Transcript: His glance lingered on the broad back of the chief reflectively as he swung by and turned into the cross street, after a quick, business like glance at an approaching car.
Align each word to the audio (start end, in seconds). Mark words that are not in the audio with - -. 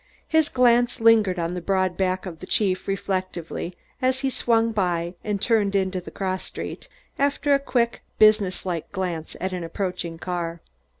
His 0.27 0.49
glance 0.49 0.99
lingered 0.99 1.37
on 1.37 1.53
the 1.53 1.61
broad 1.61 1.95
back 1.95 2.25
of 2.25 2.39
the 2.39 2.47
chief 2.47 2.87
reflectively 2.87 3.77
as 4.01 4.21
he 4.21 4.31
swung 4.31 4.71
by 4.71 5.13
and 5.23 5.39
turned 5.39 5.75
into 5.75 6.01
the 6.01 6.09
cross 6.09 6.43
street, 6.43 6.87
after 7.19 7.53
a 7.53 7.59
quick, 7.59 8.01
business 8.17 8.65
like 8.65 8.91
glance 8.91 9.35
at 9.39 9.53
an 9.53 9.63
approaching 9.63 10.17
car. 10.17 10.59